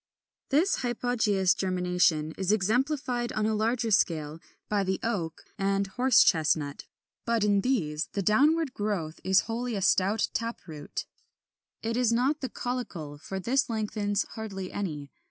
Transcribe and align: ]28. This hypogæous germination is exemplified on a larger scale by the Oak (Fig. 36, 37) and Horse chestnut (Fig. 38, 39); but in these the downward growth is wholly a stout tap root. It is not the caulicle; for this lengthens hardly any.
]28. 0.49 0.59
This 0.61 0.77
hypogæous 0.77 1.55
germination 1.55 2.31
is 2.35 2.51
exemplified 2.51 3.31
on 3.33 3.45
a 3.45 3.53
larger 3.53 3.91
scale 3.91 4.39
by 4.67 4.83
the 4.83 4.99
Oak 5.03 5.43
(Fig. 5.45 5.57
36, 5.59 5.59
37) 5.67 5.75
and 5.75 5.87
Horse 5.95 6.23
chestnut 6.23 6.77
(Fig. 6.79 6.87
38, 7.27 7.33
39); 7.35 7.37
but 7.37 7.43
in 7.43 7.61
these 7.61 8.09
the 8.13 8.21
downward 8.23 8.73
growth 8.73 9.19
is 9.23 9.41
wholly 9.41 9.75
a 9.75 9.81
stout 9.83 10.29
tap 10.33 10.61
root. 10.65 11.05
It 11.83 11.95
is 11.95 12.11
not 12.11 12.41
the 12.41 12.49
caulicle; 12.49 13.21
for 13.21 13.39
this 13.39 13.69
lengthens 13.69 14.25
hardly 14.29 14.71
any. 14.71 15.11